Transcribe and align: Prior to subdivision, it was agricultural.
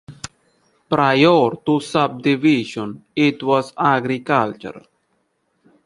Prior 0.89 1.51
to 1.63 1.79
subdivision, 1.79 3.05
it 3.15 3.43
was 3.43 3.71
agricultural. 3.77 4.87